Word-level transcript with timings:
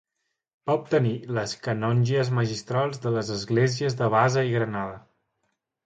Va 0.69 0.77
obtenir 0.79 1.11
les 1.39 1.53
canongies 1.67 2.33
magistrals 2.39 3.05
de 3.07 3.15
les 3.19 3.33
esglésies 3.39 4.01
de 4.03 4.13
Baza 4.19 4.49
i 4.51 4.55
Granada. 4.59 5.03